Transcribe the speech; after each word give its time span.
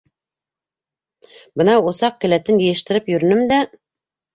Бынау 1.61 1.93
усаҡ 1.95 2.19
келәтен 2.27 2.67
йыйыштырып 2.67 3.17
йөрөнөм 3.17 3.51
дә. 3.57 3.67